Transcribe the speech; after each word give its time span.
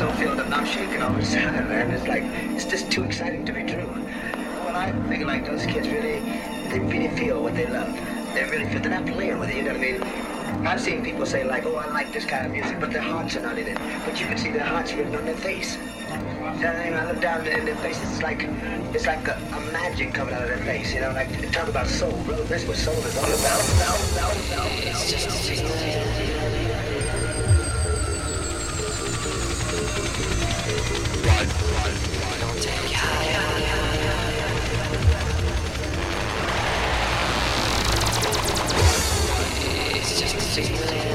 So 0.00 0.10
filled 0.12 0.40
up, 0.40 0.50
I'm 0.50 0.64
shaking 0.64 1.02
all 1.02 1.12
the 1.12 1.20
time, 1.20 1.68
man. 1.68 1.90
It's 1.90 2.08
like, 2.08 2.22
it's 2.56 2.64
just 2.64 2.90
too 2.90 3.04
exciting 3.04 3.44
to 3.44 3.52
be 3.52 3.64
true. 3.64 3.86
Well, 4.64 4.74
I 4.74 4.92
feel 5.10 5.26
like 5.26 5.44
those 5.44 5.66
kids 5.66 5.88
really, 5.88 6.20
they 6.70 6.78
really 6.80 7.14
feel 7.18 7.42
what 7.42 7.54
they 7.54 7.66
love. 7.66 7.94
They 8.32 8.44
really 8.44 8.64
feel, 8.70 8.80
they're 8.80 8.98
not 8.98 9.04
playing 9.04 9.38
with 9.38 9.50
it, 9.50 9.56
you 9.56 9.62
know 9.62 9.72
what 9.74 9.82
I 9.82 10.56
mean? 10.56 10.66
I've 10.66 10.80
seen 10.80 11.04
people 11.04 11.26
say 11.26 11.44
like, 11.44 11.66
oh, 11.66 11.74
I 11.74 11.88
like 11.88 12.14
this 12.14 12.24
kind 12.24 12.46
of 12.46 12.52
music, 12.52 12.80
but 12.80 12.92
their 12.92 13.02
hearts 13.02 13.36
are 13.36 13.42
not 13.42 13.58
in 13.58 13.66
it. 13.66 13.78
But 14.06 14.18
you 14.18 14.24
can 14.24 14.38
see 14.38 14.50
their 14.50 14.64
hearts 14.64 14.94
written 14.94 15.14
on 15.16 15.26
their 15.26 15.36
face. 15.36 15.76
You 15.76 15.84
know 15.84 16.70
I 16.70 16.84
mean? 16.84 16.94
I 16.94 17.12
look 17.12 17.20
down 17.20 17.46
in 17.46 17.66
their 17.66 17.76
faces, 17.76 18.10
it's 18.10 18.22
like, 18.22 18.44
it's 18.94 19.06
like 19.06 19.28
a, 19.28 19.34
a 19.34 19.60
magic 19.70 20.14
coming 20.14 20.32
out 20.32 20.40
of 20.40 20.48
their 20.48 20.64
face, 20.64 20.94
you 20.94 21.02
know? 21.02 21.12
Like, 21.12 21.28
talk 21.52 21.68
about 21.68 21.86
soul, 21.86 22.18
bro. 22.24 22.42
That's 22.44 22.64
what 22.64 22.78
soul 22.78 22.94
is 22.94 23.18
all 23.18 23.24
about. 23.26 23.60
It's 24.80 25.10
just. 25.10 26.29
Good 40.60 41.09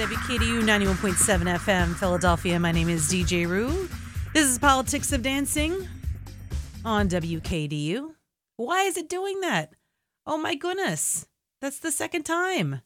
WKDU 0.00 0.62
91.7 0.62 1.58
FM, 1.58 1.94
Philadelphia. 1.94 2.58
My 2.58 2.72
name 2.72 2.88
is 2.88 3.12
DJ 3.12 3.46
Roo. 3.46 3.86
This 4.32 4.48
is 4.48 4.58
Politics 4.58 5.12
of 5.12 5.22
Dancing 5.22 5.86
on 6.86 7.06
WKDU. 7.06 8.14
Why 8.56 8.84
is 8.84 8.96
it 8.96 9.10
doing 9.10 9.42
that? 9.42 9.74
Oh 10.24 10.38
my 10.38 10.54
goodness. 10.54 11.26
That's 11.60 11.78
the 11.78 11.92
second 11.92 12.22
time. 12.22 12.80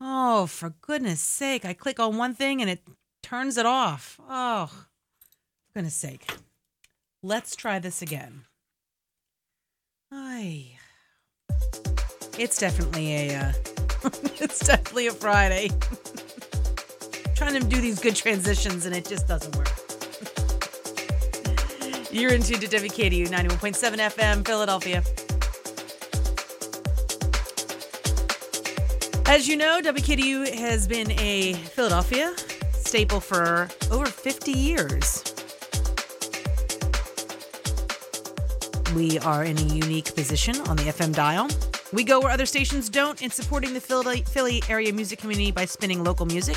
Oh, 0.00 0.46
for 0.46 0.70
goodness 0.80 1.20
sake. 1.20 1.64
I 1.64 1.74
click 1.74 2.00
on 2.00 2.16
one 2.16 2.34
thing 2.34 2.60
and 2.60 2.68
it 2.68 2.82
turns 3.22 3.56
it 3.56 3.66
off. 3.66 4.18
Oh, 4.28 4.66
for 4.66 5.74
goodness 5.74 5.94
sake. 5.94 6.28
Let's 7.22 7.54
try 7.54 7.78
this 7.78 8.02
again. 8.02 8.46
Ay. 10.10 10.72
It's 12.36 12.58
definitely 12.58 13.14
a 13.14 13.36
uh, 13.36 13.52
it's 14.40 14.66
definitely 14.66 15.06
a 15.06 15.12
Friday. 15.12 15.68
Trying 17.34 17.60
to 17.60 17.66
do 17.66 17.80
these 17.80 17.98
good 17.98 18.16
transitions 18.16 18.86
and 18.86 18.94
it 18.94 19.06
just 19.06 19.28
doesn't 19.28 19.54
work. 19.56 19.68
You're 22.12 22.32
in 22.32 22.42
tune 22.42 22.60
to 22.60 22.66
WKDU 22.66 23.28
91.7 23.28 23.98
FM, 23.98 24.46
Philadelphia. 24.46 25.02
As 29.26 29.48
you 29.48 29.56
know, 29.56 29.80
WKDU 29.82 30.54
has 30.54 30.86
been 30.86 31.10
a 31.12 31.54
Philadelphia 31.54 32.34
staple 32.72 33.20
for 33.20 33.68
over 33.90 34.06
50 34.06 34.52
years. 34.52 35.24
We 38.94 39.18
are 39.18 39.44
in 39.44 39.58
a 39.58 39.62
unique 39.62 40.14
position 40.14 40.56
on 40.68 40.76
the 40.76 40.84
FM 40.84 41.14
dial 41.14 41.48
We 41.92 42.02
go 42.02 42.18
where 42.18 42.32
other 42.32 42.46
stations 42.46 42.88
don't 42.88 43.22
in 43.22 43.30
supporting 43.30 43.72
the 43.72 43.80
Philly, 43.80 44.62
area 44.68 44.92
music 44.92 45.20
community 45.20 45.52
by 45.52 45.66
spinning 45.66 46.02
local 46.02 46.26
music 46.26 46.56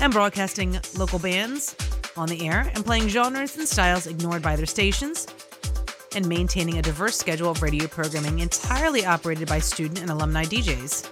and 0.00 0.10
broadcasting 0.10 0.80
local 0.96 1.18
bands 1.18 1.76
on 2.16 2.28
the 2.28 2.48
air 2.48 2.72
and 2.74 2.84
playing 2.84 3.08
genres 3.08 3.58
and 3.58 3.68
styles 3.68 4.06
ignored 4.06 4.40
by 4.40 4.54
other 4.54 4.64
stations 4.64 5.26
and 6.16 6.26
maintaining 6.26 6.78
a 6.78 6.82
diverse 6.82 7.16
schedule 7.16 7.50
of 7.50 7.60
radio 7.60 7.86
programming 7.86 8.38
entirely 8.38 9.04
operated 9.04 9.48
by 9.48 9.58
student 9.58 10.00
and 10.00 10.10
alumni 10.10 10.44
DJs. 10.44 11.04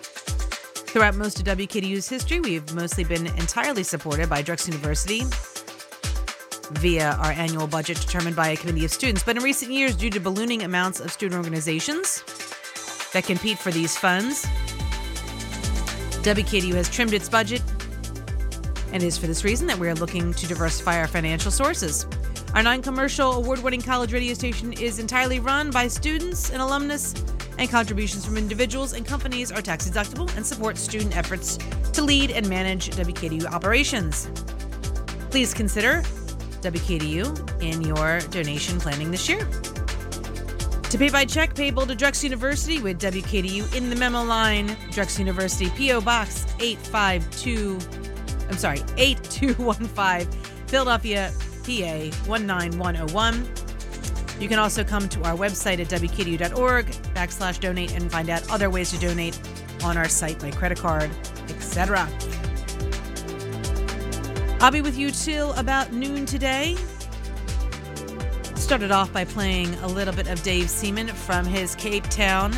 Throughout 0.87 1.15
most 1.15 1.38
of 1.38 1.59
WKDU's 1.59 2.09
history, 2.09 2.41
we've 2.41 2.75
mostly 2.75 3.05
been 3.05 3.27
entirely 3.27 3.83
supported 3.83 4.31
by 4.31 4.41
Drexel 4.41 4.73
University 4.73 5.25
via 6.81 7.12
our 7.21 7.33
annual 7.33 7.67
budget 7.67 8.00
determined 8.00 8.35
by 8.35 8.49
a 8.49 8.56
committee 8.56 8.87
of 8.87 8.91
students. 8.91 9.23
But 9.23 9.37
in 9.37 9.43
recent 9.43 9.71
years, 9.71 9.94
due 9.94 10.09
to 10.09 10.21
ballooning 10.21 10.62
amounts 10.62 11.00
of 11.00 11.12
student 11.12 11.37
organizations 11.37 12.25
that 13.16 13.24
compete 13.24 13.58
for 13.58 13.70
these 13.70 13.96
funds, 13.96 14.44
WKDU 16.20 16.74
has 16.74 16.90
trimmed 16.90 17.14
its 17.14 17.30
budget, 17.30 17.62
and 18.92 19.02
it 19.02 19.06
is 19.06 19.16
for 19.16 19.26
this 19.26 19.42
reason 19.42 19.66
that 19.66 19.78
we 19.78 19.88
are 19.88 19.94
looking 19.94 20.34
to 20.34 20.46
diversify 20.46 20.98
our 20.98 21.06
financial 21.06 21.50
sources. 21.50 22.06
Our 22.54 22.62
non 22.62 22.82
commercial 22.82 23.32
award 23.32 23.62
winning 23.62 23.80
college 23.80 24.12
radio 24.12 24.34
station 24.34 24.74
is 24.74 24.98
entirely 24.98 25.40
run 25.40 25.70
by 25.70 25.88
students 25.88 26.50
and 26.50 26.60
alumnus, 26.60 27.14
and 27.56 27.70
contributions 27.70 28.26
from 28.26 28.36
individuals 28.36 28.92
and 28.92 29.06
companies 29.06 29.50
are 29.50 29.62
tax 29.62 29.88
deductible 29.88 30.28
and 30.36 30.44
support 30.44 30.76
student 30.76 31.16
efforts 31.16 31.56
to 31.94 32.02
lead 32.02 32.30
and 32.30 32.46
manage 32.50 32.90
WKDU 32.90 33.46
operations. 33.46 34.28
Please 35.30 35.54
consider 35.54 36.02
WKDU 36.60 37.62
in 37.62 37.80
your 37.80 38.20
donation 38.28 38.78
planning 38.78 39.10
this 39.10 39.26
year. 39.26 39.48
To 40.91 40.99
pay 40.99 41.11
by 41.11 41.25
check, 41.25 41.55
payable 41.56 41.85
to 41.85 41.97
Drexel 41.97 42.27
University 42.31 42.81
with 42.81 43.00
WKDU 43.00 43.75
in 43.75 43.91
the 43.91 43.97
memo 43.97 44.23
line, 44.23 44.77
Drexel 44.93 45.21
University, 45.21 45.69
P.O. 45.71 46.00
Box 46.00 46.47
852, 46.61 47.79
I'm 48.49 48.56
sorry, 48.56 48.81
8215, 48.97 50.31
Philadelphia, 50.69 51.33
PA 51.65 52.29
19101. 52.29 53.49
You 54.41 54.49
can 54.49 54.61
also 54.61 54.85
come 54.85 55.09
to 55.09 55.23
our 55.25 55.35
website 55.35 55.81
at 55.81 55.88
wkdu.org 55.88 56.87
backslash 56.87 57.59
donate 57.59 57.93
and 57.93 58.11
find 58.11 58.31
out 58.31 58.49
other 58.49 58.71
ways 58.71 58.93
to 58.93 58.99
donate 58.99 59.41
on 59.83 59.97
our 59.97 60.09
site 60.09 60.38
by 60.38 60.53
credit 60.53 60.79
card, 60.79 61.11
etc. 61.49 62.09
I'll 64.61 64.71
be 64.71 64.83
with 64.83 64.97
you 64.97 65.11
till 65.11 65.53
about 65.55 65.93
noon 65.93 66.27
today. 66.27 66.77
Started 68.66 68.90
off 68.90 69.12
by 69.12 69.24
playing 69.24 69.72
a 69.76 69.86
little 69.86 70.12
bit 70.12 70.26
of 70.26 70.42
Dave 70.42 70.68
Seaman 70.68 71.06
from 71.06 71.46
his 71.46 71.76
Cape 71.76 72.02
Town 72.08 72.52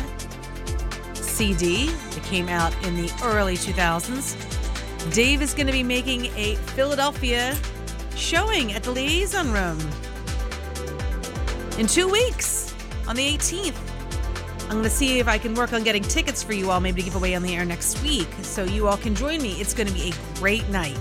CD 1.13 1.85
that 1.85 2.23
came 2.23 2.49
out 2.49 2.73
in 2.83 2.95
the 2.95 3.13
early 3.23 3.53
2000s. 3.53 5.13
Dave 5.13 5.43
is 5.43 5.53
going 5.53 5.67
to 5.67 5.71
be 5.71 5.83
making 5.83 6.25
a 6.35 6.55
Philadelphia 6.73 7.55
showing 8.15 8.73
at 8.73 8.81
the 8.81 8.89
Liaison 8.89 9.51
Room 9.51 9.77
in 11.77 11.85
two 11.85 12.07
weeks 12.07 12.73
on 13.07 13.15
the 13.15 13.37
18th. 13.37 13.77
I'm 14.63 14.69
going 14.71 14.83
to 14.85 14.89
see 14.89 15.19
if 15.19 15.27
I 15.27 15.37
can 15.37 15.53
work 15.53 15.73
on 15.73 15.83
getting 15.83 16.01
tickets 16.01 16.41
for 16.41 16.53
you 16.53 16.71
all, 16.71 16.79
maybe 16.79 17.03
to 17.03 17.05
give 17.05 17.17
away 17.17 17.35
on 17.35 17.43
the 17.43 17.55
air 17.55 17.65
next 17.65 18.01
week, 18.01 18.29
so 18.41 18.63
you 18.63 18.87
all 18.87 18.97
can 18.97 19.13
join 19.13 19.43
me. 19.43 19.61
It's 19.61 19.75
going 19.75 19.87
to 19.87 19.93
be 19.93 20.09
a 20.09 20.39
great 20.39 20.67
night. 20.69 20.97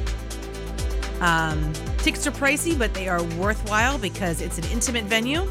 Um, 1.21 1.73
tickets 1.99 2.27
are 2.27 2.31
pricey, 2.31 2.79
but 2.79 2.95
they 2.95 3.09
are 3.09 3.23
worthwhile 3.35 3.99
because 3.99 4.41
it's 4.41 4.59
an 4.59 4.65
intimate 4.73 5.05
venue. 5.05 5.51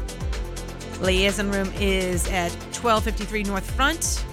Liaison 1.00 1.50
room 1.50 1.70
is 1.76 2.26
at 2.28 2.50
1253 2.74 3.44
North 3.44 3.70
Front. 3.70 4.24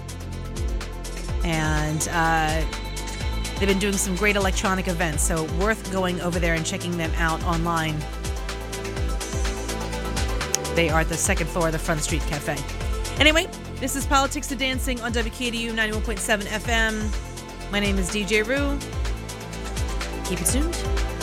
And 1.44 2.08
uh, 2.10 2.60
they've 3.58 3.68
been 3.68 3.78
doing 3.78 3.94
some 3.96 4.16
great 4.16 4.36
electronic 4.36 4.88
events, 4.88 5.22
so 5.22 5.44
worth 5.60 5.92
going 5.92 6.20
over 6.20 6.38
there 6.38 6.54
and 6.54 6.66
checking 6.66 6.96
them 6.96 7.12
out 7.16 7.42
online. 7.44 7.96
They 10.74 10.90
are 10.90 11.00
at 11.00 11.08
the 11.08 11.16
second 11.16 11.48
floor 11.48 11.66
of 11.66 11.72
the 11.72 11.78
Front 11.78 12.02
Street 12.02 12.22
Cafe. 12.22 12.56
Anyway, 13.18 13.46
this 13.76 13.96
is 13.96 14.04
Politics 14.06 14.50
of 14.52 14.58
Dancing 14.58 15.00
on 15.00 15.12
WKDU 15.12 15.70
91.7 15.70 16.42
FM. 16.44 17.72
My 17.72 17.80
name 17.80 17.98
is 17.98 18.10
DJ 18.10 18.46
Roo. 18.46 18.78
Keep 20.24 20.40
it 20.40 20.46
tuned. 20.46 21.15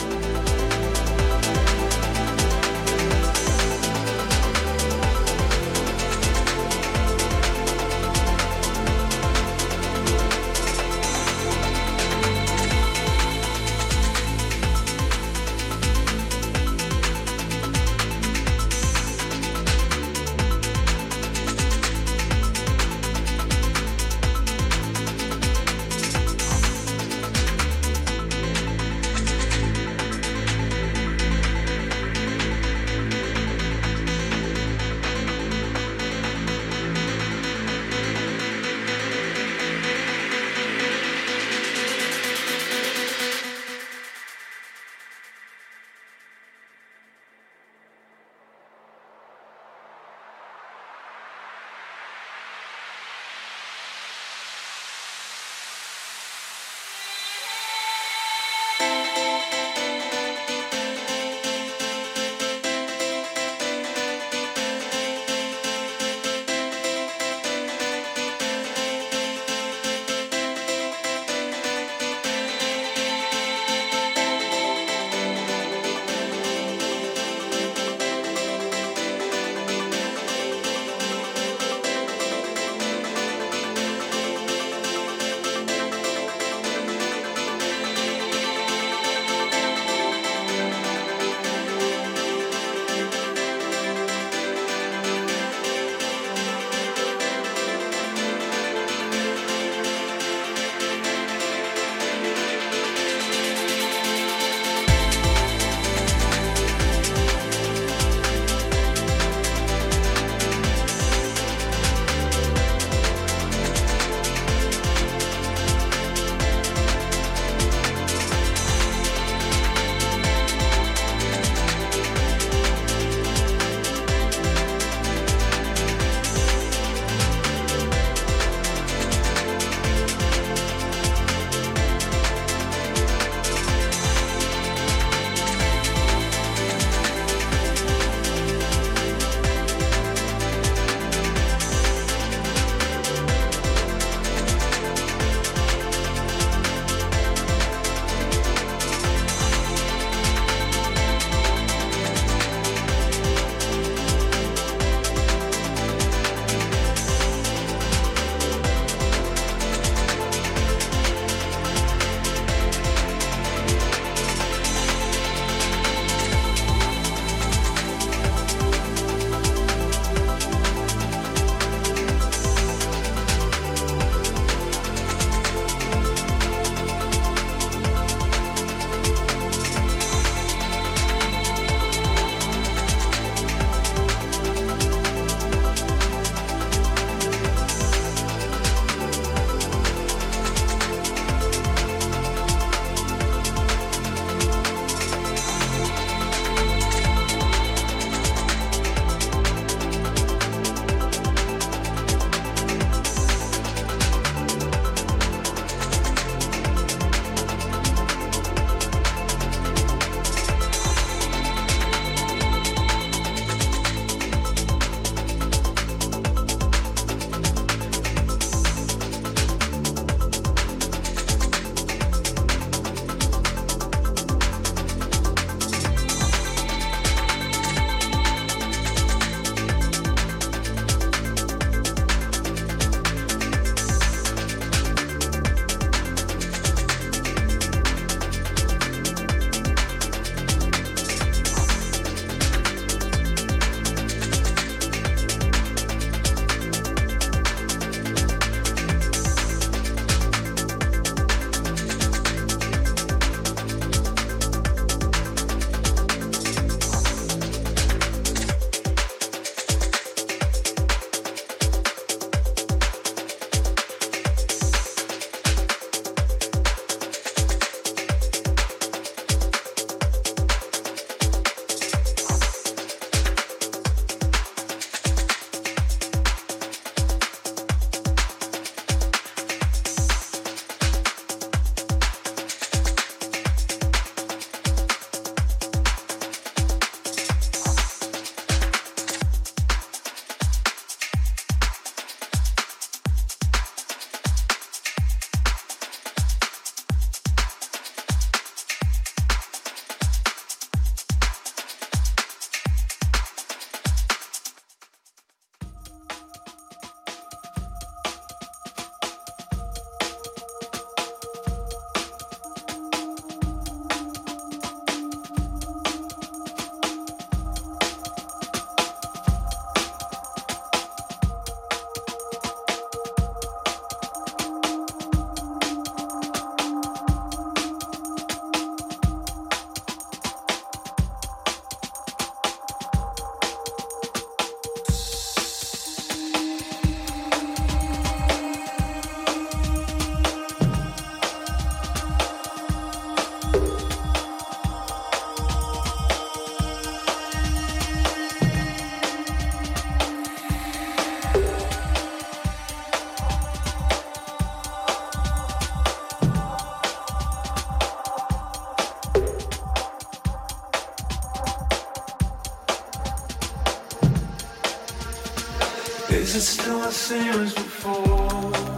Is 366.24 366.34
it 366.36 366.40
still 366.40 366.78
the 366.78 366.90
same 366.90 367.38
as 367.42 367.52
before? 367.52 368.73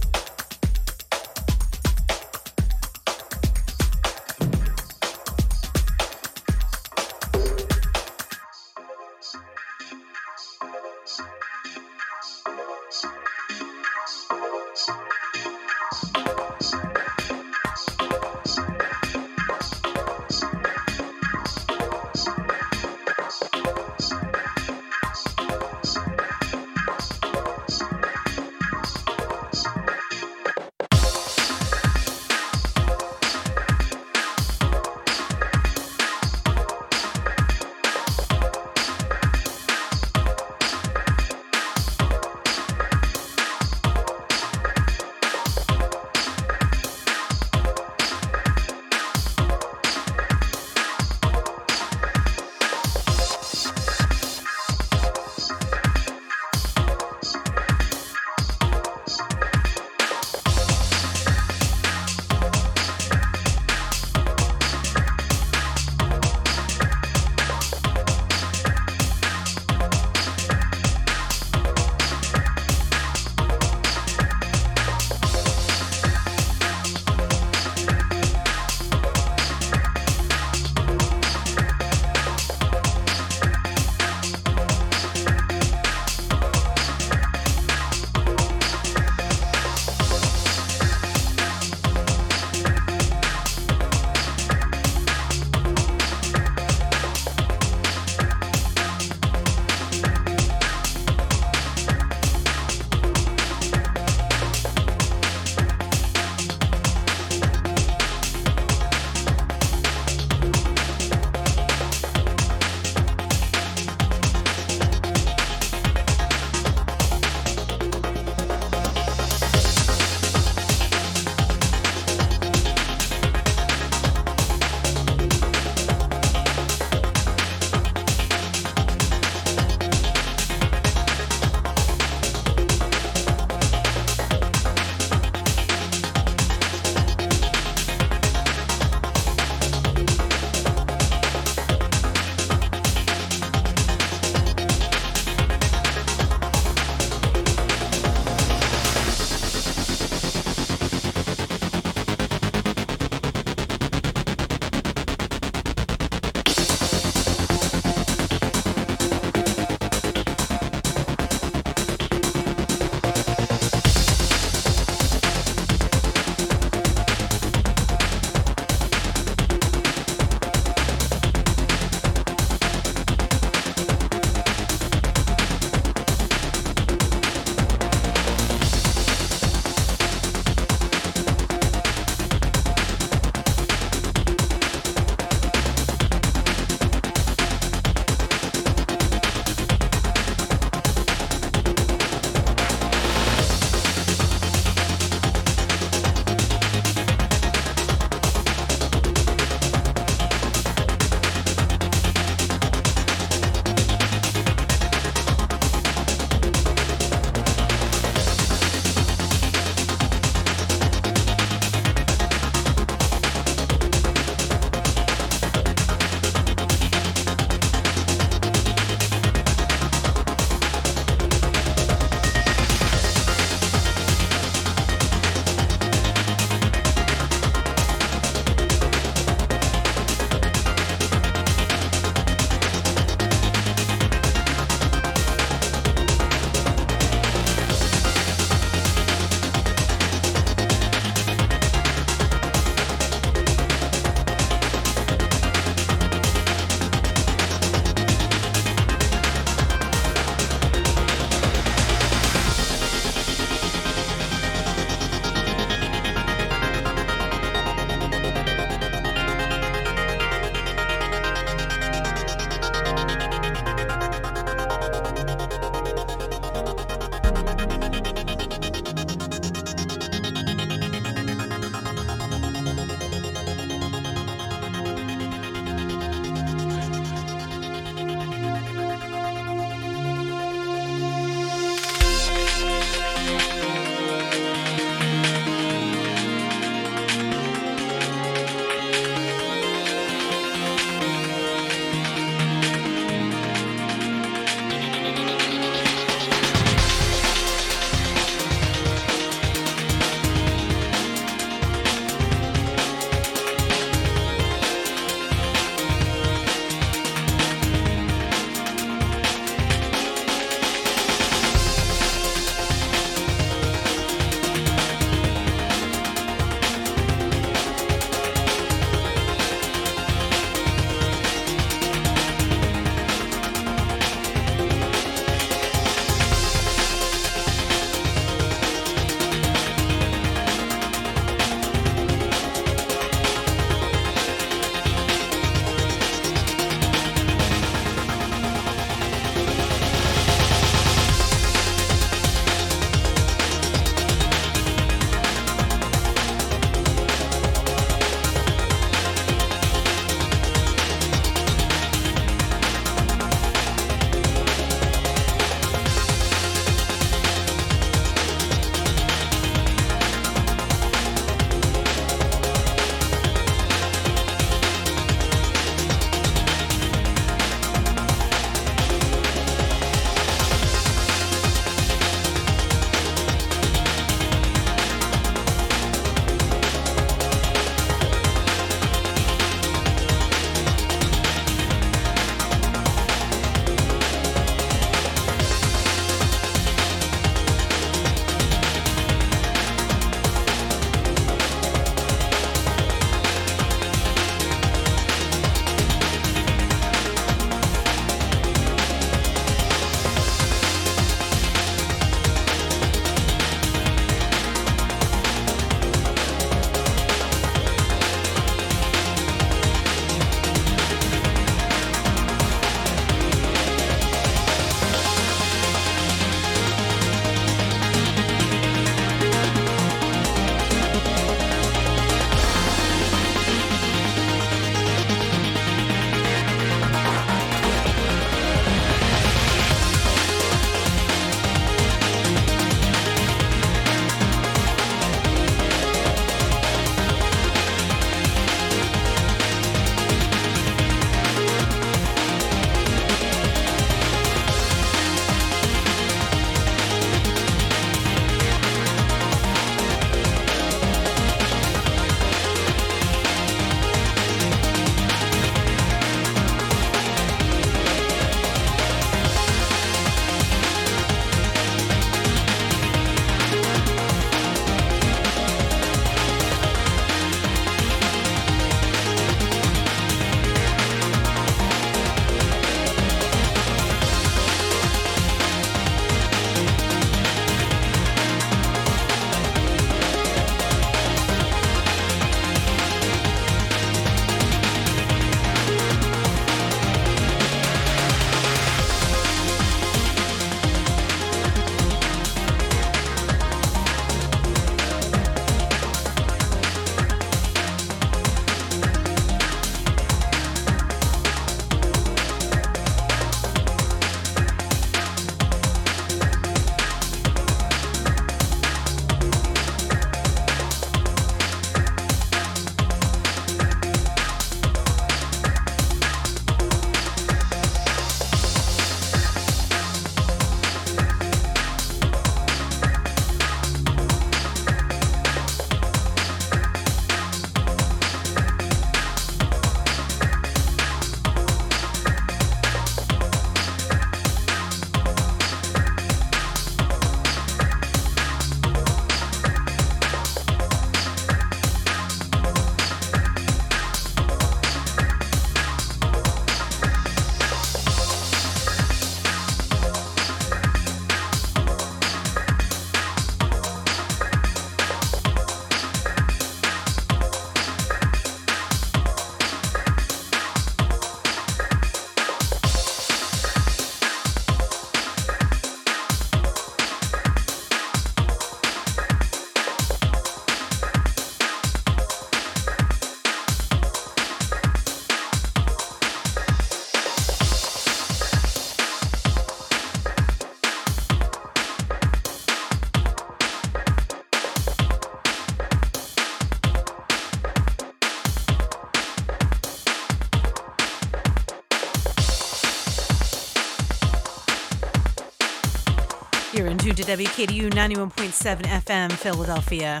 To 596.96 597.02
WKDU 597.02 597.72
91.7 597.72 598.62
FM, 598.62 599.12
Philadelphia. 599.12 600.00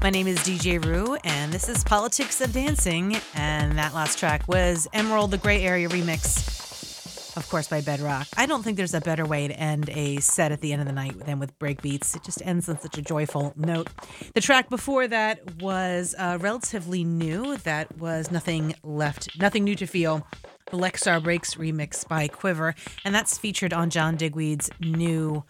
My 0.00 0.08
name 0.08 0.28
is 0.28 0.38
DJ 0.38 0.82
Roo, 0.84 1.16
and 1.24 1.52
this 1.52 1.68
is 1.68 1.82
Politics 1.82 2.40
of 2.40 2.52
Dancing. 2.52 3.16
And 3.34 3.76
that 3.76 3.92
last 3.92 4.20
track 4.20 4.46
was 4.46 4.86
Emerald, 4.92 5.32
the 5.32 5.38
Gray 5.38 5.64
Area 5.64 5.88
remix, 5.88 7.36
of 7.36 7.48
course, 7.50 7.66
by 7.66 7.80
Bedrock. 7.80 8.28
I 8.36 8.46
don't 8.46 8.62
think 8.62 8.76
there's 8.76 8.94
a 8.94 9.00
better 9.00 9.26
way 9.26 9.48
to 9.48 9.58
end 9.58 9.90
a 9.90 10.18
set 10.18 10.52
at 10.52 10.60
the 10.60 10.72
end 10.72 10.80
of 10.80 10.86
the 10.86 10.92
night 10.92 11.18
than 11.26 11.40
with 11.40 11.58
breakbeats. 11.58 12.14
It 12.14 12.22
just 12.22 12.40
ends 12.46 12.68
on 12.68 12.78
such 12.78 12.96
a 12.96 13.02
joyful 13.02 13.52
note. 13.56 13.88
The 14.34 14.40
track 14.40 14.70
before 14.70 15.08
that 15.08 15.56
was 15.56 16.14
uh, 16.16 16.38
relatively 16.40 17.02
new. 17.02 17.56
That 17.56 17.98
was 17.98 18.30
Nothing 18.30 18.76
Left, 18.84 19.36
Nothing 19.40 19.64
New 19.64 19.74
to 19.74 19.88
Feel. 19.88 20.24
The 20.70 20.76
Lexar 20.76 21.22
Breaks 21.22 21.54
remix 21.54 22.06
by 22.06 22.28
Quivver, 22.28 22.74
and 23.02 23.14
that's 23.14 23.38
featured 23.38 23.72
on 23.72 23.88
John 23.88 24.16
Digweed's 24.16 24.70
new 24.80 25.42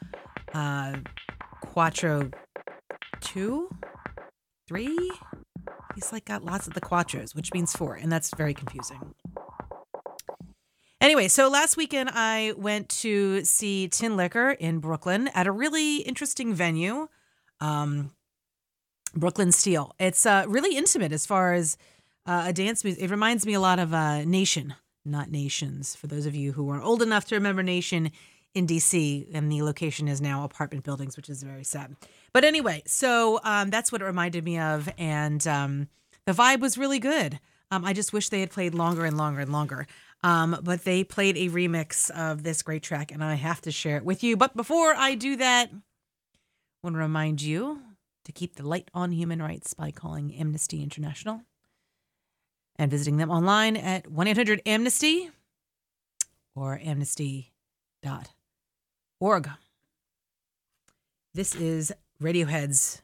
uh, 0.59 0.93
Quattro 1.61 2.31
2, 3.21 3.71
3. 4.67 5.11
He's 5.95 6.13
like 6.13 6.25
got 6.25 6.45
lots 6.45 6.67
of 6.67 6.75
the 6.75 6.81
quattros, 6.81 7.35
which 7.35 7.53
means 7.53 7.73
four, 7.73 7.95
and 7.95 8.11
that's 8.11 8.35
very 8.37 8.55
confusing. 8.55 9.15
Anyway, 11.01 11.29
so 11.29 11.49
last 11.49 11.77
weekend 11.77 12.11
I 12.13 12.55
went 12.57 12.89
to 12.89 13.45
see 13.45 13.89
Tinlicker 13.91 14.57
in 14.59 14.81
Brooklyn 14.81 15.29
at 15.29 15.47
a 15.47 15.53
really 15.53 15.99
interesting 15.99 16.55
venue, 16.55 17.09
um, 17.61 18.11
Brooklyn 19.15 19.53
Steel. 19.53 19.95
It's 20.01 20.27
uh, 20.27 20.45
really 20.49 20.77
intimate 20.77 21.13
as 21.13 21.25
far 21.25 21.55
as 21.55 21.77
uh, 22.27 22.45
a 22.47 22.53
dance 22.53 22.83
music. 22.83 23.03
It 23.03 23.11
reminds 23.11 23.47
me 23.47 23.55
a 23.55 23.61
lot 23.61 23.79
of 23.79 23.95
uh, 23.95 24.25
Nation, 24.25 24.75
not 25.05 25.31
Nations. 25.31 25.95
For 25.95 26.09
those 26.09 26.27
of 26.27 26.35
you 26.35 26.53
who 26.53 26.69
aren't 26.69 26.85
old 26.85 27.01
enough 27.01 27.27
to 27.27 27.37
remember 27.37 27.63
Nation 27.63 28.11
in 28.59 28.67
DC, 28.67 29.29
and 29.33 29.51
the 29.51 29.63
location 29.63 30.09
is 30.09 30.21
now 30.21 30.43
apartment 30.43 30.85
buildings, 30.85 31.17
which 31.17 31.31
is 31.31 31.43
very 31.45 31.65
sad. 31.65 31.95
But 32.33 32.45
anyway, 32.45 32.83
so 32.87 33.39
um, 33.45 33.71
that's 33.71 33.93
what 33.93 34.03
it 34.03 34.05
reminded 34.05 34.45
me 34.45 34.59
of, 34.59 34.89
and 34.99 35.47
um, 35.47 35.89
the 36.27 36.33
vibe 36.33 36.61
was 36.61 36.77
really 36.77 36.99
good. 36.99 37.39
Um, 37.71 37.85
I 37.85 37.93
just 37.93 38.13
wish 38.13 38.29
they 38.29 38.41
had 38.41 38.51
played 38.51 38.75
longer 38.75 39.05
and 39.05 39.17
longer 39.17 39.41
and 39.41 39.53
longer. 39.53 39.87
Um, 40.25 40.59
but 40.63 40.85
they 40.85 41.05
played 41.05 41.37
a 41.37 41.49
remix 41.49 42.11
of 42.11 42.43
this 42.43 42.63
great 42.63 42.83
track, 42.83 43.13
and 43.13 43.23
I 43.23 43.35
have 43.35 43.61
to 43.63 43.71
share 43.71 43.97
it 43.97 44.05
with 44.05 44.25
you. 44.25 44.37
But 44.37 44.57
before 44.57 44.95
I 44.95 45.15
do 45.15 45.37
that, 45.37 45.71
I 45.73 45.79
want 46.83 46.95
to 46.97 47.01
remind 47.01 47.41
you 47.41 47.81
to 48.25 48.33
keep 48.33 48.57
the 48.57 48.67
light 48.67 48.91
on 48.93 49.13
human 49.13 49.41
rights 49.41 49.75
by 49.75 49.93
calling 49.93 50.35
Amnesty 50.35 50.83
International 50.83 51.43
and 52.77 52.91
visiting 52.91 53.19
them 53.19 53.31
online 53.31 53.77
at 53.77 54.11
1 54.11 54.27
800 54.27 54.63
Amnesty 54.67 55.31
or 56.57 56.81
amnesty.org. 56.83 58.27
This 61.35 61.55
is 61.55 61.93
Radiohead's 62.23 63.03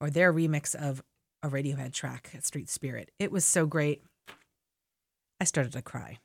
or 0.00 0.10
their 0.10 0.32
remix 0.32 0.74
of 0.74 1.02
a 1.42 1.48
Radiohead 1.48 1.92
track 1.92 2.32
Street 2.42 2.68
Spirit. 2.68 3.10
It 3.18 3.32
was 3.32 3.44
so 3.44 3.66
great. 3.66 4.02
I 5.40 5.44
started 5.44 5.72
to 5.72 5.82
cry. 5.82 6.18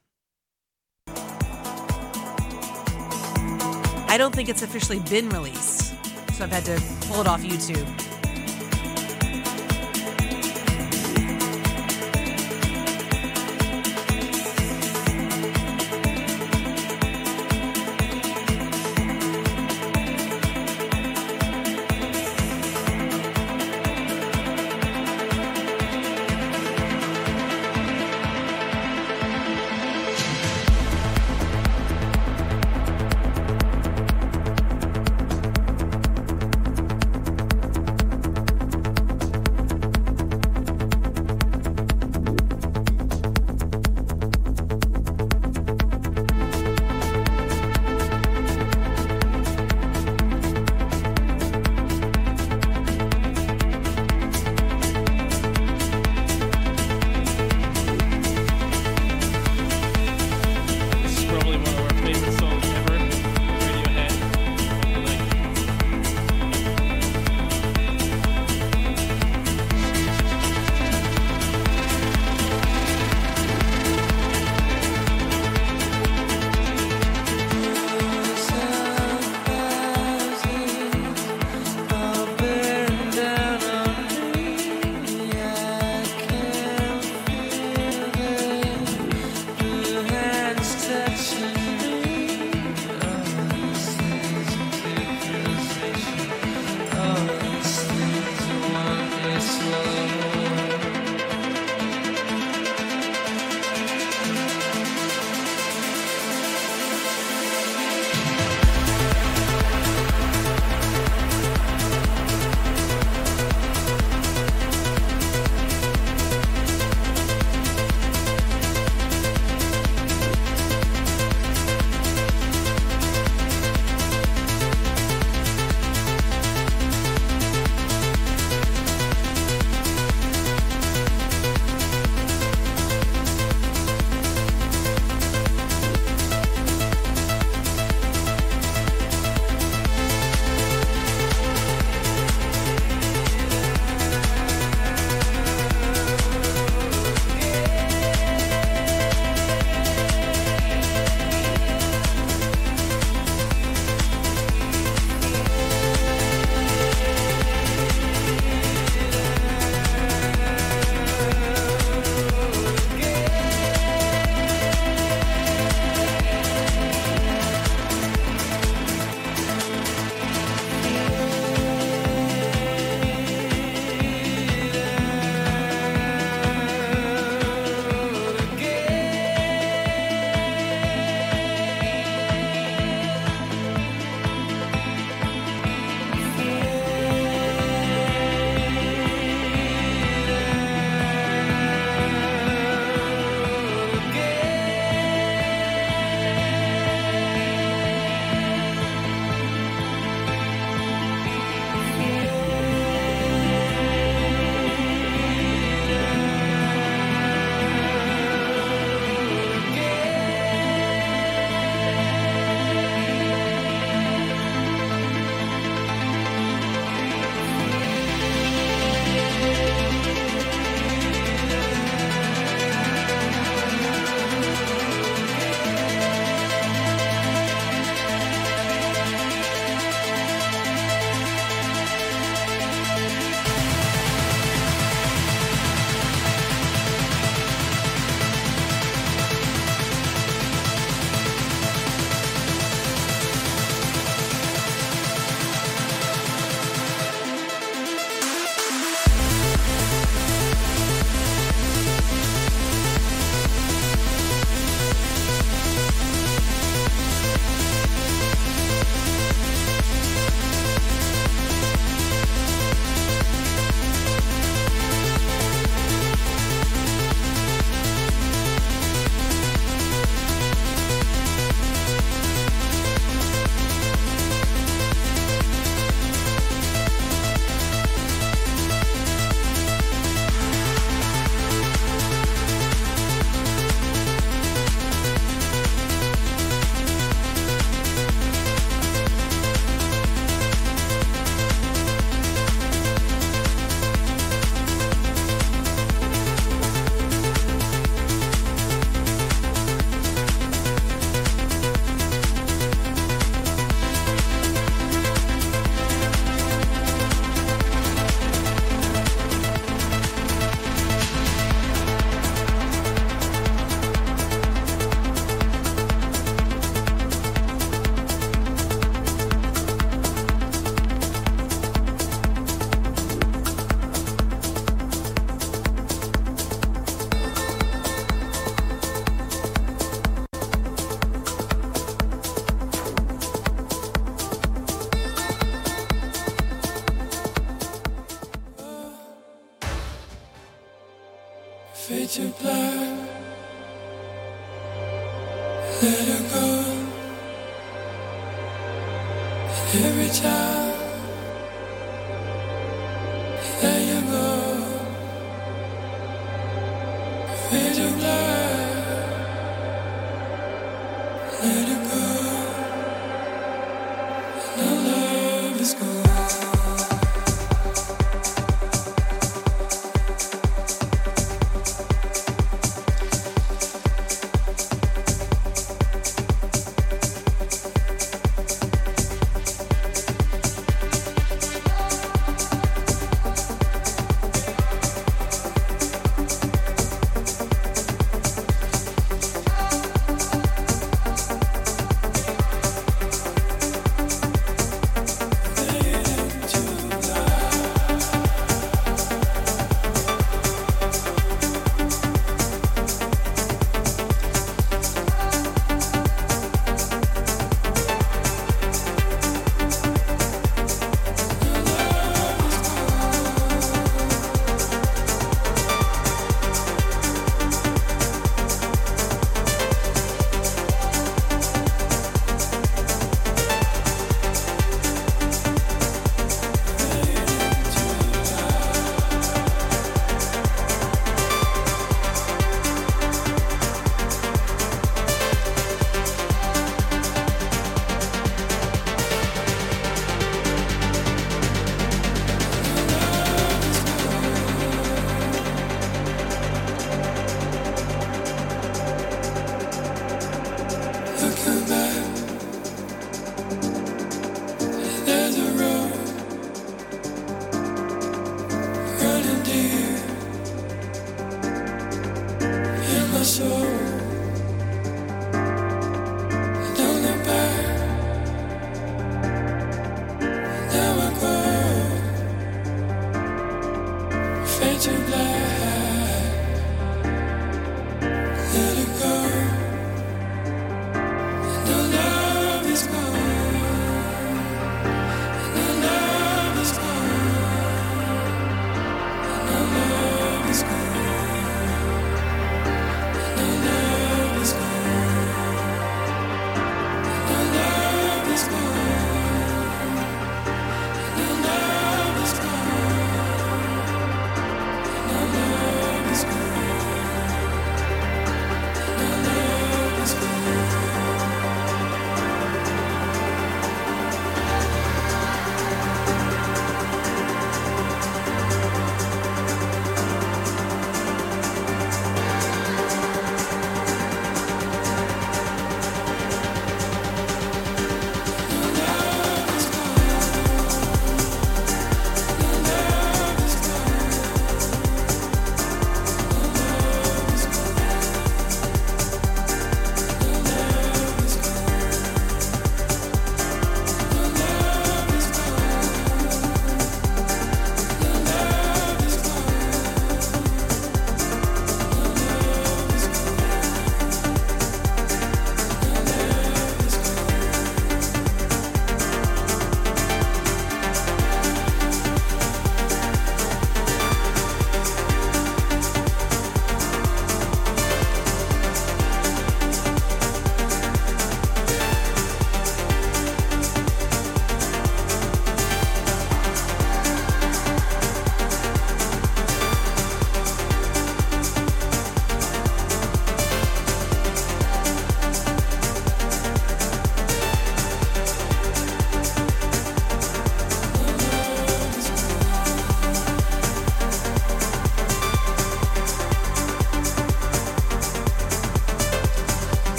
I 4.08 4.18
don't 4.18 4.36
think 4.36 4.50
it's 4.50 4.62
officially 4.62 5.00
been 5.10 5.30
released, 5.30 5.94
so 6.34 6.44
I've 6.44 6.52
had 6.52 6.66
to 6.66 6.82
pull 7.08 7.22
it 7.22 7.28
off 7.28 7.42
YouTube. 7.42 8.11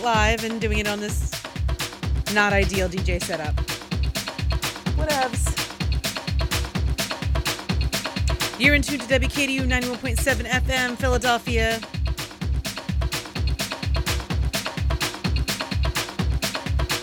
It 0.00 0.04
live 0.04 0.44
and 0.44 0.60
doing 0.60 0.78
it 0.78 0.88
on 0.88 1.00
this 1.00 1.30
not 2.34 2.52
ideal 2.52 2.88
DJ 2.88 3.22
setup. 3.22 3.54
Whatevs. 4.96 5.56
You're 8.58 8.74
in 8.74 8.82
tune 8.82 9.00
to 9.00 9.06
WKDU 9.06 9.62
91.7 9.62 10.46
FM, 10.46 10.96
Philadelphia. 10.96 11.80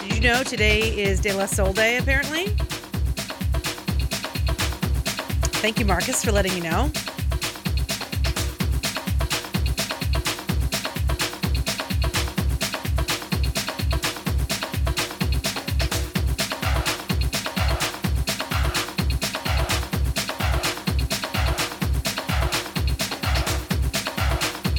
Did 0.02 0.16
you 0.16 0.22
know 0.22 0.44
today 0.44 0.80
is 0.80 1.20
De 1.20 1.34
La 1.34 1.46
Soul 1.46 1.74
Day, 1.74 1.98
apparently? 1.98 2.48
Thank 5.62 5.80
you, 5.80 5.86
Marcus, 5.86 6.24
for 6.24 6.32
letting 6.32 6.54
me 6.54 6.62
know. 6.62 6.92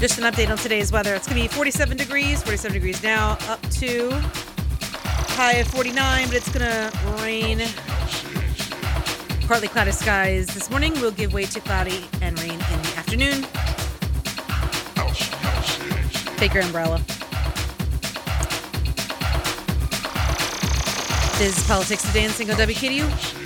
Just 0.09 0.20
an 0.20 0.32
update 0.32 0.48
on 0.48 0.56
today's 0.56 0.90
weather. 0.90 1.14
It's 1.14 1.26
going 1.26 1.36
to 1.36 1.46
be 1.46 1.54
47 1.54 1.94
degrees, 1.98 2.42
47 2.42 2.72
degrees 2.72 3.02
now, 3.02 3.32
up 3.46 3.61
to 3.72 4.09
high 5.36 5.56
of 5.56 5.68
49, 5.68 6.28
but 6.28 6.34
it's 6.34 6.48
going 6.48 6.64
to 6.64 6.90
rain. 7.22 7.61
Partly 9.46 9.68
cloudy 9.68 9.90
skies 9.90 10.46
this 10.46 10.70
morning 10.70 10.94
will 10.94 11.11
give 11.11 11.34
way 11.34 11.44
to 11.44 11.61
cloudy 11.61 12.06
and 12.22 12.40
rain 12.40 12.52
in 12.52 12.59
the 12.59 12.94
afternoon. 12.96 13.42
Take 16.38 16.54
your 16.54 16.62
umbrella. 16.62 17.02
This 21.36 21.59
is 21.59 21.66
Politics 21.66 22.11
Dancing 22.14 22.50
on 22.50 22.56
WKDU. 22.56 23.38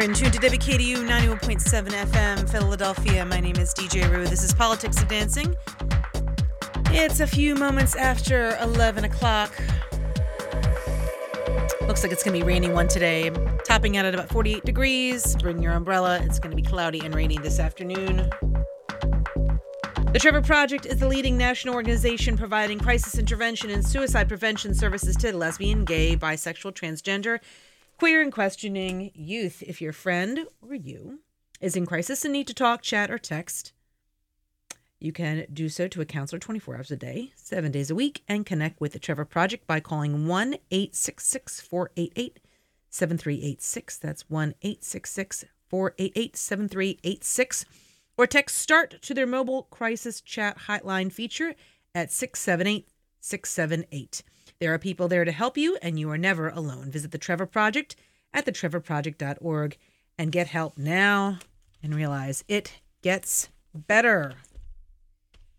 You're 0.00 0.08
in 0.08 0.14
tune 0.14 0.30
to 0.30 0.38
WKDU 0.38 1.06
91.7 1.06 1.88
FM, 1.88 2.48
Philadelphia. 2.48 3.22
My 3.26 3.38
name 3.38 3.56
is 3.56 3.74
DJ 3.74 4.10
Roo. 4.10 4.26
This 4.26 4.42
is 4.42 4.54
Politics 4.54 5.02
of 5.02 5.08
Dancing. 5.08 5.54
It's 6.86 7.20
a 7.20 7.26
few 7.26 7.54
moments 7.54 7.94
after 7.96 8.56
11 8.62 9.04
o'clock. 9.04 9.52
Looks 11.82 12.02
like 12.02 12.12
it's 12.12 12.22
going 12.22 12.32
to 12.32 12.42
be 12.42 12.42
rainy 12.42 12.70
one 12.70 12.88
today. 12.88 13.28
Topping 13.66 13.98
out 13.98 14.06
at 14.06 14.14
about 14.14 14.30
48 14.30 14.64
degrees. 14.64 15.36
Bring 15.36 15.62
your 15.62 15.72
umbrella. 15.72 16.18
It's 16.22 16.38
going 16.38 16.52
to 16.52 16.56
be 16.56 16.66
cloudy 16.66 17.00
and 17.00 17.14
rainy 17.14 17.36
this 17.36 17.58
afternoon. 17.58 18.30
The 20.12 20.18
Trevor 20.18 20.40
Project 20.40 20.86
is 20.86 20.98
the 20.98 21.08
leading 21.08 21.36
national 21.36 21.74
organization 21.74 22.38
providing 22.38 22.78
crisis 22.80 23.18
intervention 23.18 23.68
and 23.68 23.86
suicide 23.86 24.28
prevention 24.28 24.72
services 24.72 25.14
to 25.16 25.36
lesbian, 25.36 25.84
gay, 25.84 26.16
bisexual, 26.16 26.72
transgender, 26.72 27.38
queer, 28.00 28.22
and 28.22 28.32
questioning 28.32 29.10
youth. 29.14 29.62
If 29.66 29.82
your 29.82 29.92
friend 29.92 30.46
or 30.66 30.74
you 30.74 31.18
is 31.60 31.76
in 31.76 31.84
crisis 31.84 32.24
and 32.24 32.32
need 32.32 32.46
to 32.46 32.54
talk, 32.54 32.80
chat, 32.80 33.10
or 33.10 33.18
text, 33.18 33.74
you 34.98 35.12
can 35.12 35.44
do 35.52 35.68
so 35.68 35.86
to 35.86 36.00
a 36.00 36.06
counselor 36.06 36.38
24 36.38 36.76
hours 36.76 36.90
a 36.90 36.96
day, 36.96 37.34
seven 37.36 37.70
days 37.70 37.90
a 37.90 37.94
week, 37.94 38.22
and 38.26 38.46
connect 38.46 38.80
with 38.80 38.94
the 38.94 38.98
Trevor 38.98 39.26
Project 39.26 39.66
by 39.66 39.80
calling 39.80 40.26
1 40.26 40.54
866 40.70 41.60
488 41.60 42.40
7386. 42.88 43.98
That's 43.98 44.30
1 44.30 44.54
866 44.62 45.44
488 45.68 46.36
7386. 46.38 47.66
Or 48.16 48.26
text 48.26 48.56
START 48.56 49.02
to 49.02 49.12
their 49.12 49.26
mobile 49.26 49.64
crisis 49.64 50.22
chat 50.22 50.60
hotline 50.60 51.12
feature 51.12 51.54
at 51.94 52.10
678 52.10 52.88
678. 53.20 54.22
There 54.60 54.74
are 54.74 54.78
people 54.78 55.08
there 55.08 55.24
to 55.24 55.32
help 55.32 55.56
you, 55.56 55.78
and 55.80 55.98
you 55.98 56.10
are 56.10 56.18
never 56.18 56.50
alone. 56.50 56.90
Visit 56.90 57.12
the 57.12 57.18
Trevor 57.18 57.46
Project 57.46 57.96
at 58.32 58.44
thetrevorproject.org 58.44 59.76
and 60.18 60.30
get 60.30 60.48
help 60.48 60.76
now 60.76 61.38
and 61.82 61.94
realize 61.94 62.44
it 62.46 62.74
gets 63.02 63.48
better 63.74 64.34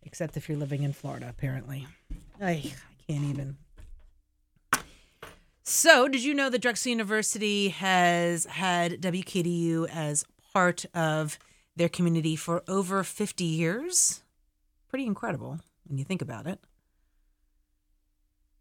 except 0.04 0.38
if 0.38 0.50
you're 0.50 0.58
living 0.58 0.84
in 0.84 0.94
Florida, 0.94 1.28
apparently. 1.30 1.88
I, 2.40 2.52
I 2.52 2.74
can't 3.08 3.24
even. 3.24 3.58
So, 5.64 6.08
did 6.08 6.24
you 6.24 6.34
know 6.34 6.50
that 6.50 6.62
Drexel 6.62 6.90
University 6.90 7.70
has 7.70 8.46
had 8.46 9.02
WKDU 9.02 9.88
as 9.90 10.26
part 10.54 10.86
of 10.94 11.40
their 11.76 11.90
community 11.90 12.36
for 12.36 12.64
over 12.68 13.04
50 13.04 13.44
years? 13.44 14.24
Pretty 14.90 15.06
incredible 15.06 15.60
when 15.88 15.98
you 15.98 16.04
think 16.04 16.22
about 16.22 16.46
it. 16.46 16.60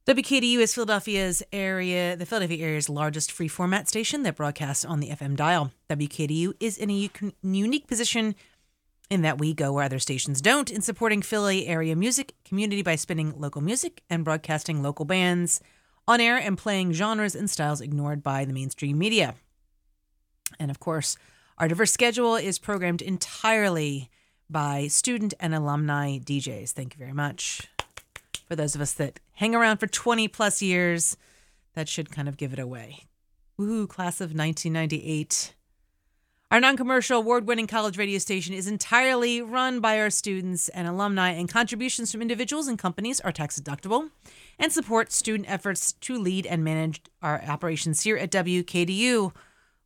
WKDU 0.06 0.56
is 0.56 0.74
Philadelphia's 0.74 1.42
area, 1.52 2.16
the 2.16 2.24
Philadelphia 2.24 2.64
area's 2.64 2.88
largest 2.88 3.30
free 3.30 3.48
format 3.48 3.86
station 3.86 4.22
that 4.22 4.34
broadcasts 4.34 4.82
on 4.82 5.00
the 5.00 5.10
FM 5.10 5.36
dial. 5.36 5.72
WKDU 5.90 6.54
is 6.58 6.78
in 6.78 6.90
a 6.90 7.10
unique 7.42 7.86
position 7.86 8.34
in 9.10 9.20
that 9.22 9.38
we 9.38 9.52
go 9.52 9.74
where 9.74 9.84
other 9.84 9.98
stations 9.98 10.40
don't 10.40 10.70
in 10.70 10.80
supporting 10.80 11.20
Philly 11.20 11.66
area 11.66 11.94
music 11.94 12.32
community 12.46 12.80
by 12.80 12.96
spinning 12.96 13.38
local 13.38 13.60
music 13.60 14.02
and 14.08 14.24
broadcasting 14.24 14.82
local 14.82 15.04
bands 15.04 15.60
on 16.08 16.18
air 16.18 16.38
and 16.38 16.56
playing 16.56 16.92
genres 16.92 17.34
and 17.34 17.50
styles 17.50 17.82
ignored 17.82 18.22
by 18.22 18.46
the 18.46 18.54
mainstream 18.54 18.96
media. 18.96 19.34
And 20.58 20.70
of 20.70 20.80
course, 20.80 21.18
our 21.58 21.68
diverse 21.68 21.92
schedule 21.92 22.36
is 22.36 22.58
programmed 22.58 23.02
entirely 23.02 24.08
by 24.48 24.86
student 24.86 25.34
and 25.38 25.54
alumni 25.54 26.16
DJs. 26.18 26.70
Thank 26.70 26.94
you 26.94 26.98
very 26.98 27.12
much. 27.12 27.68
For 28.50 28.56
those 28.56 28.74
of 28.74 28.80
us 28.80 28.94
that 28.94 29.20
hang 29.34 29.54
around 29.54 29.76
for 29.76 29.86
20 29.86 30.26
plus 30.26 30.60
years, 30.60 31.16
that 31.74 31.88
should 31.88 32.10
kind 32.10 32.28
of 32.28 32.36
give 32.36 32.52
it 32.52 32.58
away. 32.58 33.04
Woohoo, 33.56 33.88
class 33.88 34.20
of 34.20 34.34
1998. 34.34 35.54
Our 36.50 36.58
non 36.58 36.76
commercial 36.76 37.18
award 37.18 37.46
winning 37.46 37.68
college 37.68 37.96
radio 37.96 38.18
station 38.18 38.52
is 38.52 38.66
entirely 38.66 39.40
run 39.40 39.78
by 39.78 40.00
our 40.00 40.10
students 40.10 40.68
and 40.70 40.88
alumni, 40.88 41.30
and 41.30 41.48
contributions 41.48 42.10
from 42.10 42.22
individuals 42.22 42.66
and 42.66 42.76
companies 42.76 43.20
are 43.20 43.30
tax 43.30 43.60
deductible 43.60 44.10
and 44.58 44.72
support 44.72 45.12
student 45.12 45.48
efforts 45.48 45.92
to 45.92 46.18
lead 46.18 46.44
and 46.44 46.64
manage 46.64 47.02
our 47.22 47.40
operations 47.44 48.02
here 48.02 48.16
at 48.16 48.32
WKDU, 48.32 49.32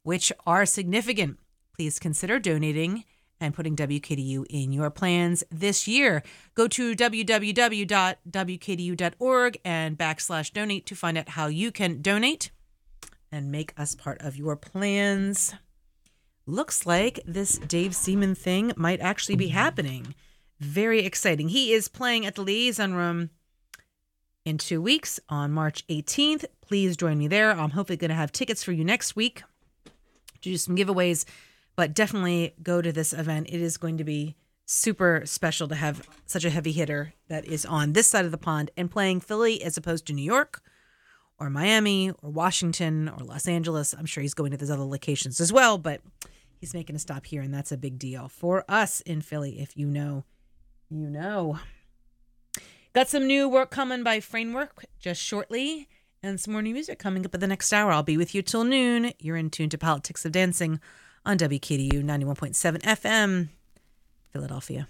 which 0.04 0.32
are 0.46 0.64
significant. 0.64 1.38
Please 1.76 1.98
consider 1.98 2.38
donating 2.38 3.04
and 3.44 3.54
putting 3.54 3.76
WKDU 3.76 4.46
in 4.48 4.72
your 4.72 4.90
plans 4.90 5.44
this 5.50 5.86
year. 5.86 6.22
Go 6.54 6.66
to 6.68 6.94
www.wkdu.org 6.96 7.90
and 9.64 9.98
backslash 9.98 10.52
donate 10.52 10.86
to 10.86 10.94
find 10.94 11.18
out 11.18 11.28
how 11.30 11.46
you 11.46 11.70
can 11.70 12.02
donate 12.02 12.50
and 13.30 13.52
make 13.52 13.72
us 13.76 13.94
part 13.94 14.20
of 14.20 14.36
your 14.36 14.56
plans 14.56 15.54
looks 16.46 16.86
like 16.86 17.20
this 17.26 17.58
Dave 17.58 17.94
Seaman 17.94 18.34
thing 18.34 18.72
might 18.76 19.00
actually 19.00 19.36
be 19.36 19.48
happening. 19.48 20.14
Very 20.60 21.00
exciting. 21.00 21.48
He 21.48 21.72
is 21.72 21.88
playing 21.88 22.26
at 22.26 22.34
the 22.34 22.42
Liaison 22.42 22.94
Room 22.94 23.30
in 24.44 24.58
two 24.58 24.80
weeks 24.80 25.18
on 25.28 25.52
March 25.52 25.86
18th. 25.88 26.44
Please 26.60 26.96
join 26.96 27.18
me 27.18 27.28
there. 27.28 27.50
I'm 27.50 27.70
hopefully 27.70 27.96
going 27.96 28.10
to 28.10 28.14
have 28.14 28.32
tickets 28.32 28.62
for 28.62 28.72
you 28.72 28.84
next 28.84 29.16
week 29.16 29.42
to 29.84 30.50
do 30.50 30.56
some 30.56 30.76
giveaways, 30.76 31.24
but 31.76 31.94
definitely 31.94 32.54
go 32.62 32.80
to 32.80 32.92
this 32.92 33.12
event. 33.12 33.48
It 33.48 33.60
is 33.60 33.76
going 33.76 33.98
to 33.98 34.04
be 34.04 34.36
super 34.66 35.22
special 35.24 35.68
to 35.68 35.74
have 35.74 36.08
such 36.26 36.44
a 36.44 36.50
heavy 36.50 36.72
hitter 36.72 37.12
that 37.28 37.44
is 37.44 37.66
on 37.66 37.92
this 37.92 38.06
side 38.06 38.24
of 38.24 38.30
the 38.30 38.38
pond 38.38 38.70
and 38.76 38.90
playing 38.90 39.20
Philly 39.20 39.62
as 39.62 39.76
opposed 39.76 40.06
to 40.06 40.12
New 40.12 40.22
York 40.24 40.62
or 41.38 41.50
Miami 41.50 42.10
or 42.10 42.30
Washington 42.30 43.08
or 43.08 43.24
Los 43.24 43.46
Angeles. 43.46 43.94
I'm 43.98 44.06
sure 44.06 44.22
he's 44.22 44.34
going 44.34 44.52
to 44.52 44.56
those 44.56 44.70
other 44.70 44.84
locations 44.84 45.40
as 45.40 45.52
well, 45.52 45.78
but 45.78 46.00
he's 46.60 46.74
making 46.74 46.96
a 46.96 46.98
stop 46.98 47.26
here, 47.26 47.42
and 47.42 47.52
that's 47.52 47.72
a 47.72 47.76
big 47.76 47.98
deal 47.98 48.28
for 48.28 48.64
us 48.68 49.00
in 49.02 49.20
Philly. 49.20 49.60
If 49.60 49.76
you 49.76 49.86
know, 49.86 50.24
you 50.88 51.10
know. 51.10 51.58
Got 52.94 53.08
some 53.08 53.26
new 53.26 53.48
work 53.48 53.70
coming 53.70 54.04
by 54.04 54.20
Framewerk 54.20 54.68
just 55.00 55.20
shortly, 55.20 55.88
and 56.22 56.40
some 56.40 56.52
more 56.52 56.62
new 56.62 56.72
music 56.72 56.98
coming 56.98 57.26
up 57.26 57.34
at 57.34 57.40
the 57.40 57.46
next 57.48 57.72
hour. 57.72 57.90
I'll 57.90 58.04
be 58.04 58.16
with 58.16 58.34
you 58.34 58.40
till 58.40 58.64
noon. 58.64 59.12
You're 59.18 59.36
in 59.36 59.50
tune 59.50 59.68
to 59.70 59.78
Politics 59.78 60.24
of 60.24 60.32
Dancing 60.32 60.80
on 61.24 61.38
WKDU 61.38 62.02
91.7 62.04 62.82
FM, 62.82 63.48
Philadelphia. 64.32 64.88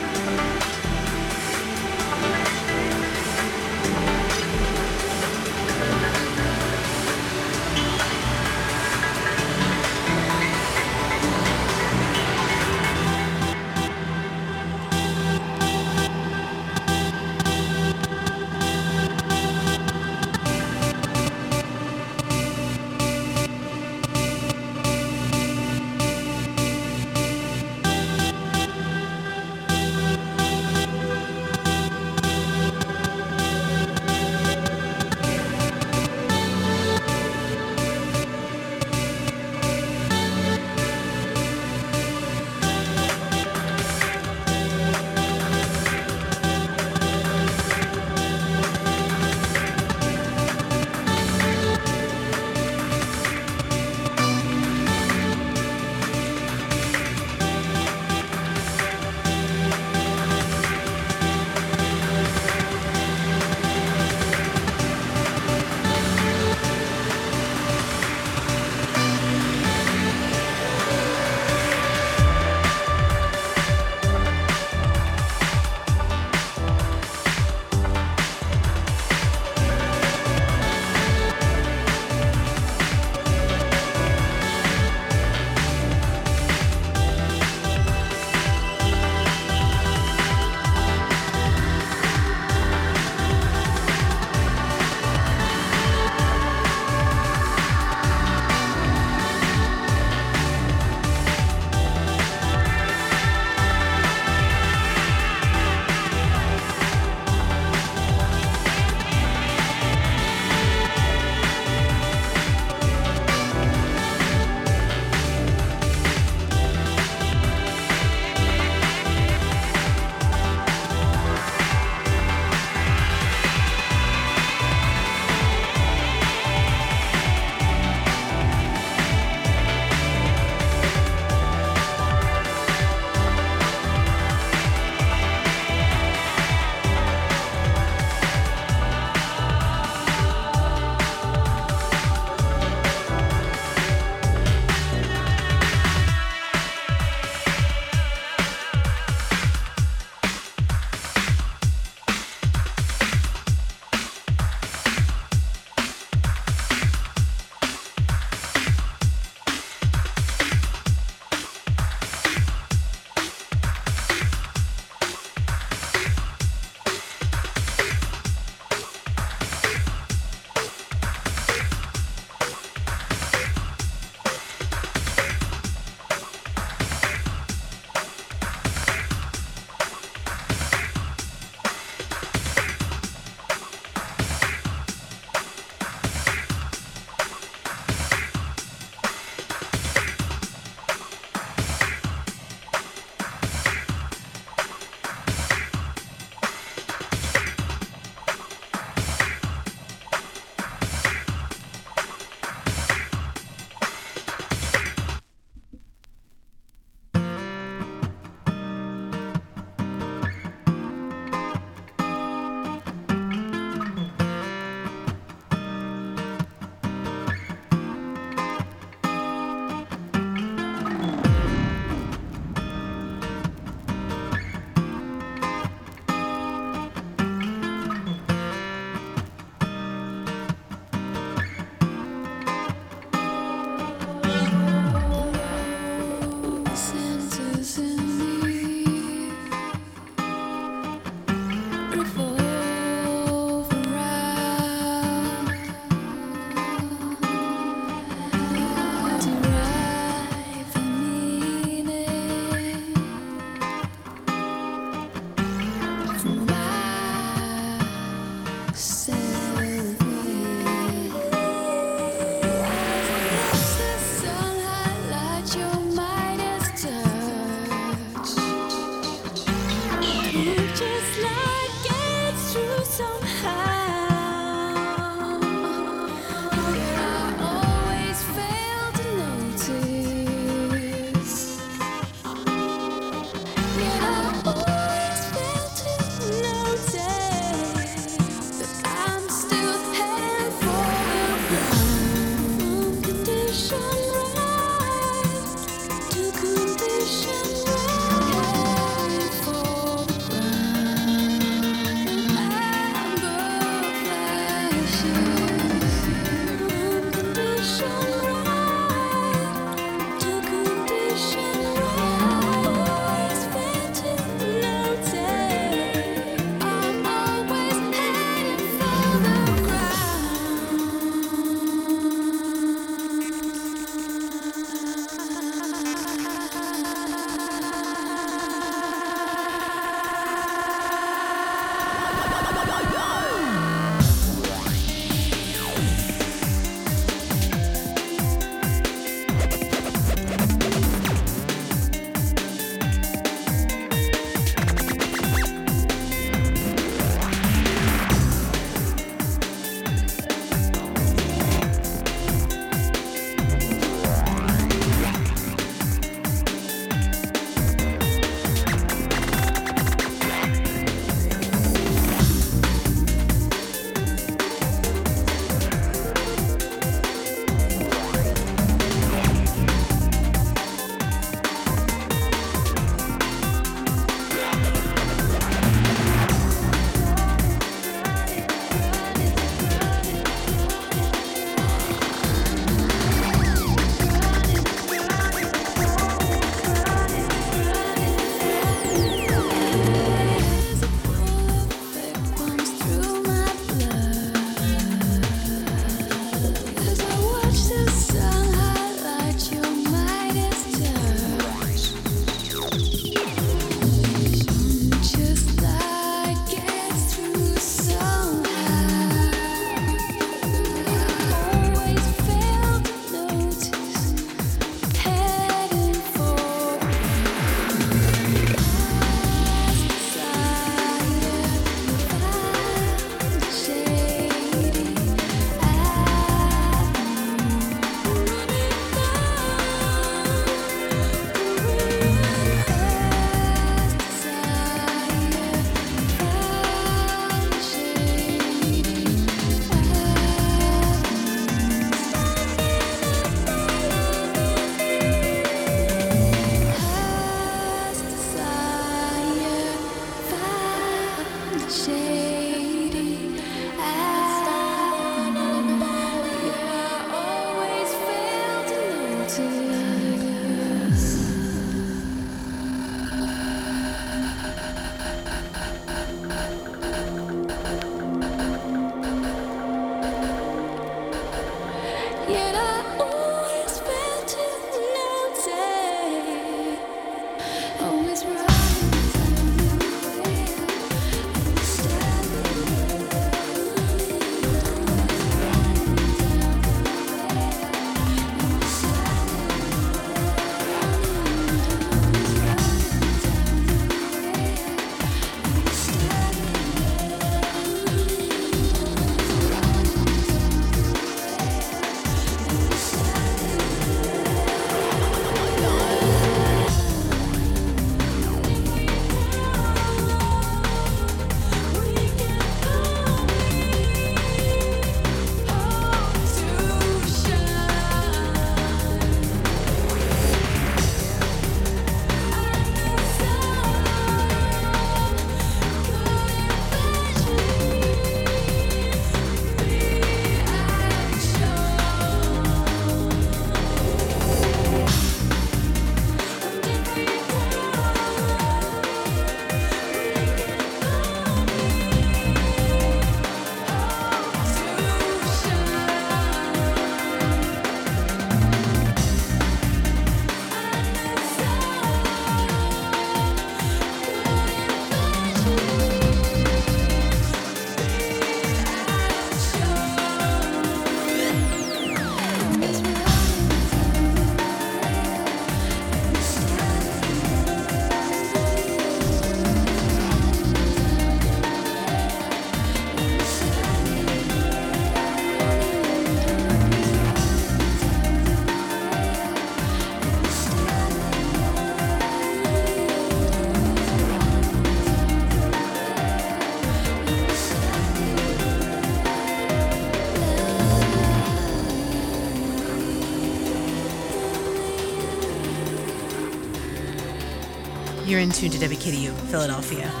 You're 598.21 598.27
in 598.27 598.33
tune 598.33 598.51
to 598.51 598.59
WKDU, 598.59 599.15
Philadelphia. 599.31 600.00